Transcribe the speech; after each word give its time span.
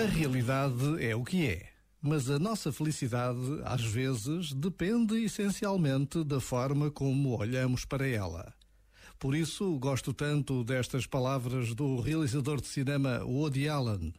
A 0.00 0.06
realidade 0.06 1.04
é 1.04 1.14
o 1.14 1.22
que 1.22 1.46
é, 1.46 1.68
mas 2.00 2.30
a 2.30 2.38
nossa 2.38 2.72
felicidade, 2.72 3.38
às 3.64 3.84
vezes, 3.84 4.50
depende 4.54 5.22
essencialmente 5.22 6.24
da 6.24 6.40
forma 6.40 6.90
como 6.90 7.38
olhamos 7.38 7.84
para 7.84 8.08
ela. 8.08 8.50
Por 9.18 9.34
isso, 9.34 9.78
gosto 9.78 10.14
tanto 10.14 10.64
destas 10.64 11.06
palavras 11.06 11.74
do 11.74 12.00
realizador 12.00 12.62
de 12.62 12.68
cinema 12.68 13.22
Woody 13.22 13.68
Allen. 13.68 14.14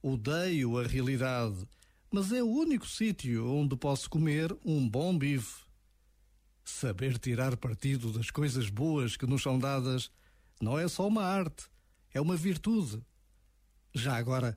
Odeio 0.00 0.78
a 0.78 0.86
realidade, 0.86 1.66
mas 2.08 2.30
é 2.30 2.40
o 2.40 2.48
único 2.48 2.86
sítio 2.86 3.52
onde 3.52 3.76
posso 3.76 4.08
comer 4.08 4.56
um 4.64 4.88
bom 4.88 5.18
bife. 5.18 5.64
Saber 6.62 7.18
tirar 7.18 7.56
partido 7.56 8.12
das 8.12 8.30
coisas 8.30 8.70
boas 8.70 9.16
que 9.16 9.26
nos 9.26 9.42
são 9.42 9.58
dadas 9.58 10.08
não 10.60 10.78
é 10.78 10.86
só 10.86 11.08
uma 11.08 11.24
arte, 11.24 11.64
é 12.14 12.20
uma 12.20 12.36
virtude. 12.36 13.02
Já 13.92 14.16
agora, 14.16 14.56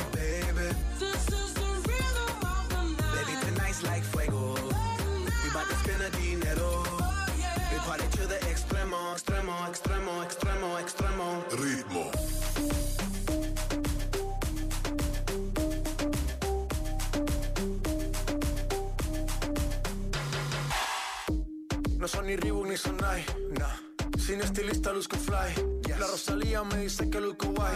No 22.01 22.07
son 22.07 22.25
ni 22.25 22.35
Reebok 22.35 22.65
ni 22.65 22.75
Sonai, 22.77 23.23
nah. 23.59 23.75
Sin 24.17 24.41
estilista 24.41 24.91
luzco 24.91 25.17
fly. 25.17 25.81
La 25.99 26.07
Rosalía 26.07 26.63
me 26.63 26.77
dice 26.77 27.07
que 27.11 27.21
luzco 27.21 27.49
guay. 27.49 27.75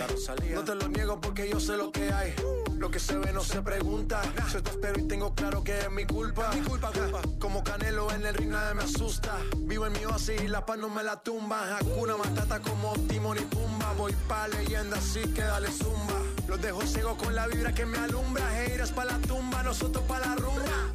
No 0.52 0.64
te 0.64 0.74
lo 0.74 0.88
niego 0.88 1.22
porque 1.22 1.48
yo 1.48 1.60
sé 1.60 1.78
lo 1.78 1.92
que 1.92 2.12
hay. 2.12 2.34
Lo 2.76 2.90
que 2.90 3.00
se 3.00 3.20
ve 3.20 3.32
no 3.32 3.42
se 3.42 3.62
pregunta. 3.62 4.24
Yo 4.52 4.64
te 4.64 4.72
espero 4.72 5.00
y 5.00 5.04
tengo 5.08 5.36
claro 5.36 5.64
que 5.64 5.78
es 5.78 5.92
mi 5.92 6.08
culpa. 6.08 6.50
Mi 6.56 6.62
culpa, 6.62 6.92
culpa. 6.92 7.22
Como 7.38 7.64
Canelo 7.64 8.12
en 8.14 8.26
el 8.26 8.34
ring 8.34 8.50
nadie 8.50 8.74
me 8.74 8.84
asusta. 8.84 9.38
Vivo 9.58 9.86
en 9.86 9.94
mi 9.94 10.04
oasis 10.06 10.42
y 10.42 10.48
la 10.48 10.66
paz 10.66 10.80
no 10.80 10.90
me 10.90 11.04
la 11.04 11.22
tumba. 11.22 11.78
Hakuna 11.78 12.18
Matata 12.18 12.60
como 12.62 12.94
Timon 13.08 13.38
y 13.38 13.42
Pumba. 13.42 13.94
Voy 13.94 14.14
pa' 14.28 14.48
leyenda 14.48 14.98
así 14.98 15.22
que 15.36 15.42
dale 15.42 15.70
zumba. 15.72 16.20
Los 16.48 16.60
dejo 16.62 16.82
ciego 16.82 17.16
con 17.16 17.36
la 17.36 17.46
vibra 17.46 17.76
que 17.76 17.86
me 17.86 18.00
alumbra. 18.00 18.64
Heiras 18.64 18.92
pa' 18.92 19.06
la 19.06 19.20
tumba, 19.20 19.62
nosotros 19.62 20.04
pa' 20.06 20.20
la 20.20 20.36
rumba. 20.36 20.95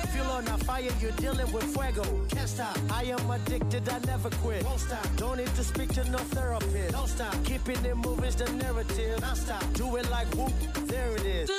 Feel 0.41 0.53
on 0.53 0.59
a 0.59 0.63
fire, 0.63 0.89
you're 0.99 1.11
dealing 1.11 1.51
with 1.51 1.63
fuego. 1.63 2.03
Can't 2.29 2.49
stop, 2.49 2.77
I 2.91 3.03
am 3.03 3.29
addicted, 3.29 3.87
I 3.89 3.99
never 4.05 4.29
quit. 4.41 4.63
Won't 4.63 4.79
stop, 4.79 5.05
don't 5.17 5.37
need 5.37 5.53
to 5.55 5.63
speak 5.63 5.93
to 5.93 6.09
no 6.09 6.17
therapist. 6.17 6.93
Don't 6.93 7.07
stop, 7.07 7.35
keeping 7.43 7.83
it 7.85 7.95
moving's 7.97 8.35
the 8.35 8.51
narrative. 8.53 9.19
Don't 9.21 9.35
stop, 9.35 9.63
do 9.73 9.95
it 9.97 10.09
like 10.09 10.27
whoop, 10.35 10.53
there 10.87 11.15
it 11.15 11.25
is. 11.25 11.49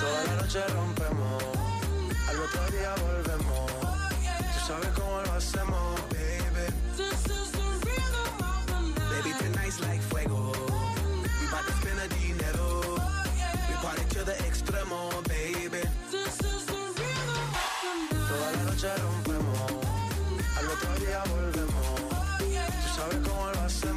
Toda 0.00 0.24
la 0.26 0.34
noche 0.42 0.60
rompemos, 0.68 1.42
al 2.28 2.40
otro 2.40 2.70
día 2.70 2.94
volvemos. 2.96 3.70
Tú 4.54 4.60
sabes 4.66 4.88
cómo 4.94 5.22
lo 5.22 5.32
hacemos, 5.32 6.00
baby. 6.10 6.66
Baby, 9.10 9.32
tonight's 9.38 9.80
like 9.80 10.02
fuego. 10.02 10.52
We 11.40 11.46
bout 11.50 11.64
to 11.66 11.72
spend 11.72 11.78
the 11.78 11.78
dinero. 11.78 11.79
The 14.90 14.96
extremo, 14.96 15.22
baby. 15.28 15.82
Toda 18.28 18.52
la 18.52 18.62
noche 18.64 18.88
rompemos, 18.96 19.58
al 20.58 20.66
otro 20.68 20.90
día 21.04 21.22
volvemos. 21.30 21.88
Tú 22.38 22.88
sabes 22.96 23.18
cómo 23.28 23.42
lo 23.52 23.60
hacemos, 23.60 23.89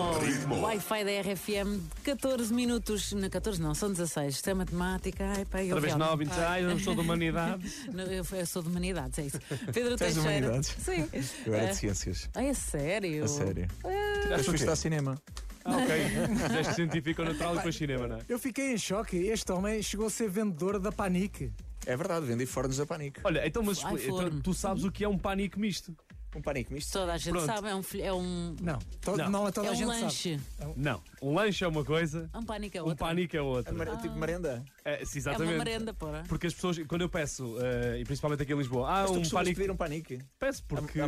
extremo. 0.00 0.18
ritmo. 0.18 0.54
Ritmo. 0.54 0.60
Wi-Fi 0.66 1.04
da 1.04 1.20
RFM, 1.32 1.80
14 2.04 2.52
minutos. 2.54 3.12
Não, 3.12 3.28
14 3.28 3.60
não, 3.60 3.74
são 3.74 3.90
16. 3.90 4.34
Isto 4.36 4.50
é 4.50 4.54
matemática. 4.54 5.24
Ai, 5.36 5.44
pá, 5.44 5.62
eu 5.62 5.74
Outra 5.74 5.80
vez 5.80 5.94
realmente- 5.94 6.10
9, 6.10 6.24
26, 6.24 6.62
eu 6.62 6.70
não 6.70 6.78
sou 6.78 6.94
de 6.94 7.00
humanidades. 7.00 7.86
Não, 7.92 8.04
eu, 8.04 8.24
eu 8.30 8.46
sou 8.46 8.62
de 8.62 8.68
humanidades, 8.68 9.18
é 9.18 9.22
isso. 9.26 9.38
Pedro 9.72 9.90
de 9.90 9.96
Teixeira. 9.96 10.20
humanidades? 10.20 10.74
Sim. 10.78 11.08
Eu 11.46 11.54
era 11.54 11.64
É. 11.64 11.70
de 11.70 11.76
ciências. 11.76 12.28
Ai, 12.34 12.48
é 12.48 12.54
sério? 12.54 13.24
A 13.24 13.28
sério. 13.28 13.68
Ah, 13.84 13.88
Depois 14.24 14.44
fui 14.46 14.54
estudar 14.54 14.76
cinema. 14.76 15.20
Ah, 15.64 15.76
ok. 15.78 16.38
Fizeste 16.48 16.74
científico 16.74 17.24
natural 17.24 17.54
e 17.54 17.56
depois 17.56 17.74
cinema, 17.76 18.06
não 18.06 18.16
é? 18.16 18.20
Eu 18.28 18.38
fiquei 18.38 18.72
em 18.72 18.78
choque. 18.78 19.16
Este 19.16 19.50
homem 19.52 19.82
chegou 19.82 20.06
a 20.06 20.10
ser 20.10 20.28
vendedor 20.30 20.78
da 20.78 20.92
Panique. 20.92 21.50
É 21.84 21.96
verdade, 21.96 22.26
vendi 22.26 22.44
fornos 22.46 22.80
a 22.80 22.86
panico. 22.86 23.20
Olha, 23.24 23.46
então, 23.46 23.62
mas 23.62 23.78
Ai, 23.84 23.94
expli- 23.94 24.04
então, 24.08 24.16
forno. 24.22 24.40
tu 24.42 24.52
sabes 24.52 24.82
o 24.84 24.90
que 24.90 25.04
é 25.04 25.08
um 25.08 25.16
pânico 25.16 25.58
misto? 25.60 25.96
Um 26.34 26.42
panico 26.42 26.72
misto. 26.74 26.92
toda 26.92 27.14
a 27.14 27.18
gente 27.18 27.30
Pronto. 27.32 27.46
sabe, 27.46 27.68
é 27.68 27.74
um, 27.74 27.82
filho- 27.82 28.04
é 28.04 28.12
um, 28.12 28.54
Não, 28.60 28.78
to- 29.00 29.16
Não. 29.16 29.30
não, 29.30 29.50
toda 29.52 29.68
é 29.68 29.70
a 29.70 29.72
um 29.72 29.76
gente 29.76 29.86
lanche. 29.86 30.40
sabe. 30.58 30.72
Não. 30.76 31.02
Um 31.22 31.34
lanche 31.34 31.64
é 31.64 31.68
uma 31.68 31.82
coisa, 31.84 32.28
Um 32.34 32.42
pânico 32.44 32.76
é 32.76 32.82
um 32.82 32.94
pânico 32.94 33.36
é 33.36 33.40
outra. 33.40 33.72
A 33.72 33.74
mer- 33.74 33.96
Tipo 34.00 34.14
merenda. 34.16 34.62
É, 34.84 35.04
sim, 35.04 35.16
É 35.16 35.18
exatamente. 35.18 35.54
uma 35.54 35.64
merenda, 35.64 35.94
porra. 35.94 36.24
Porque 36.28 36.46
as 36.46 36.54
pessoas, 36.54 36.78
quando 36.86 37.00
eu 37.02 37.08
peço, 37.08 37.56
eh, 37.60 38.00
e 38.00 38.04
principalmente 38.04 38.42
aqui 38.42 38.52
em 38.52 38.56
Lisboa, 38.58 38.86
ah, 38.88 38.92
Mas 39.02 39.10
tu 39.10 39.12
um 39.14 39.18
costumas 39.20 39.44
pânico. 39.44 39.60
pedir 39.60 39.70
um 39.72 39.76
panico. 39.76 40.14
Peço 40.38 40.62
porque. 40.64 41.00